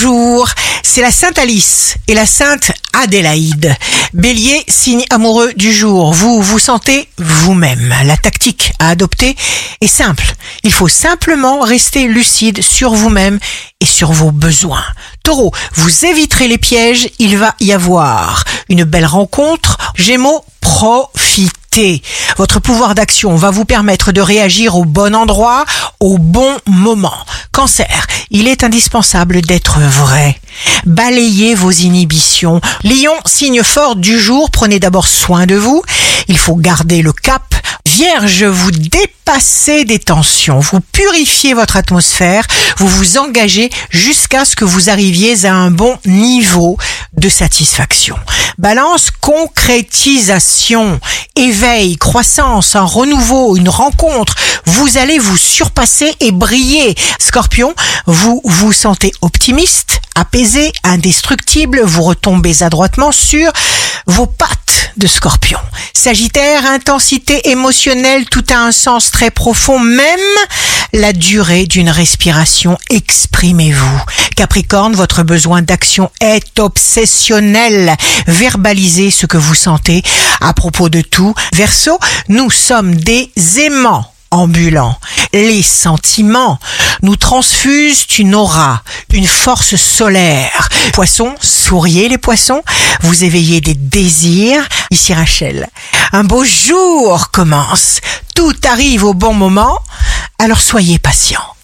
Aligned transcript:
Bonjour, 0.00 0.48
c'est 0.84 1.00
la 1.00 1.10
Sainte 1.10 1.40
Alice 1.40 1.96
et 2.06 2.14
la 2.14 2.24
Sainte 2.24 2.70
Adélaïde. 2.92 3.74
Bélier, 4.12 4.62
signe 4.68 5.04
amoureux 5.10 5.52
du 5.54 5.72
jour. 5.72 6.12
Vous 6.12 6.40
vous 6.40 6.60
sentez 6.60 7.08
vous-même. 7.18 7.92
La 8.04 8.16
tactique 8.16 8.72
à 8.78 8.90
adopter 8.90 9.34
est 9.80 9.88
simple. 9.88 10.34
Il 10.62 10.72
faut 10.72 10.86
simplement 10.86 11.62
rester 11.62 12.06
lucide 12.06 12.62
sur 12.62 12.94
vous-même 12.94 13.40
et 13.80 13.86
sur 13.86 14.12
vos 14.12 14.30
besoins. 14.30 14.84
Taureau, 15.24 15.52
vous 15.74 16.04
éviterez 16.04 16.46
les 16.46 16.58
pièges, 16.58 17.10
il 17.18 17.36
va 17.36 17.56
y 17.58 17.72
avoir 17.72 18.44
une 18.68 18.84
belle 18.84 19.06
rencontre. 19.06 19.78
Gémeaux, 19.96 20.44
profitez. 20.60 21.57
Votre 22.36 22.58
pouvoir 22.58 22.96
d'action 22.96 23.36
va 23.36 23.50
vous 23.50 23.64
permettre 23.64 24.10
de 24.10 24.20
réagir 24.20 24.76
au 24.76 24.84
bon 24.84 25.14
endroit, 25.14 25.64
au 26.00 26.18
bon 26.18 26.56
moment. 26.66 27.14
Cancer, 27.52 28.06
il 28.30 28.48
est 28.48 28.64
indispensable 28.64 29.42
d'être 29.42 29.78
vrai. 29.78 30.40
Balayez 30.86 31.54
vos 31.54 31.70
inhibitions. 31.70 32.60
Lion, 32.82 33.14
signe 33.26 33.62
fort 33.62 33.94
du 33.94 34.18
jour, 34.18 34.50
prenez 34.50 34.80
d'abord 34.80 35.06
soin 35.06 35.46
de 35.46 35.54
vous. 35.54 35.82
Il 36.26 36.38
faut 36.38 36.56
garder 36.56 37.00
le 37.00 37.12
cap. 37.12 37.54
Vierge, 37.88 38.44
vous 38.44 38.70
dépassez 38.70 39.86
des 39.86 39.98
tensions, 39.98 40.60
vous 40.60 40.80
purifiez 40.92 41.54
votre 41.54 41.78
atmosphère, 41.78 42.46
vous 42.76 42.86
vous 42.86 43.16
engagez 43.16 43.70
jusqu'à 43.88 44.44
ce 44.44 44.54
que 44.54 44.66
vous 44.66 44.90
arriviez 44.90 45.46
à 45.46 45.54
un 45.54 45.70
bon 45.70 45.96
niveau 46.04 46.76
de 47.14 47.30
satisfaction. 47.30 48.16
Balance, 48.58 49.10
concrétisation, 49.10 51.00
éveil, 51.34 51.96
croissance, 51.96 52.76
un 52.76 52.84
renouveau, 52.84 53.56
une 53.56 53.70
rencontre. 53.70 54.34
Vous 54.66 54.98
allez 54.98 55.18
vous 55.18 55.38
surpasser 55.38 56.14
et 56.20 56.30
briller. 56.30 56.94
Scorpion, 57.18 57.74
vous 58.04 58.42
vous 58.44 58.72
sentez 58.72 59.12
optimiste, 59.22 60.02
apaisé, 60.14 60.72
indestructible, 60.84 61.80
vous 61.84 62.02
retombez 62.02 62.62
adroitement 62.62 63.12
sur 63.12 63.50
vos 64.06 64.26
pattes 64.26 64.77
de 64.98 65.06
scorpion. 65.06 65.58
Sagittaire, 65.94 66.66
intensité 66.66 67.50
émotionnelle, 67.50 68.26
tout 68.26 68.44
a 68.50 68.58
un 68.58 68.72
sens 68.72 69.10
très 69.10 69.30
profond, 69.30 69.78
même 69.78 70.20
la 70.92 71.12
durée 71.12 71.66
d'une 71.66 71.90
respiration. 71.90 72.76
Exprimez-vous. 72.90 74.00
Capricorne, 74.36 74.94
votre 74.94 75.22
besoin 75.22 75.62
d'action 75.62 76.10
est 76.20 76.58
obsessionnel. 76.58 77.96
Verbalisez 78.26 79.10
ce 79.10 79.26
que 79.26 79.36
vous 79.36 79.54
sentez 79.54 80.02
à 80.40 80.52
propos 80.52 80.88
de 80.88 81.00
tout. 81.00 81.34
Verseau, 81.54 81.98
nous 82.28 82.50
sommes 82.50 82.94
des 82.94 83.30
aimants 83.60 84.12
ambulants. 84.30 84.98
Les 85.32 85.62
sentiments 85.62 86.58
nous 87.02 87.16
transfusent 87.16 88.06
une 88.18 88.34
aura, 88.34 88.82
une 89.12 89.26
force 89.26 89.76
solaire. 89.76 90.68
Poisson, 90.92 91.34
souriez 91.68 92.08
les 92.08 92.16
poissons, 92.16 92.62
vous 93.02 93.24
éveillez 93.24 93.60
des 93.60 93.74
désirs. 93.74 94.66
Ici 94.90 95.12
Rachel, 95.12 95.68
un 96.12 96.24
beau 96.24 96.42
jour 96.42 97.30
commence. 97.30 98.00
Tout 98.34 98.56
arrive 98.66 99.04
au 99.04 99.12
bon 99.12 99.34
moment, 99.34 99.78
alors 100.38 100.62
soyez 100.62 100.98
patient. 100.98 101.42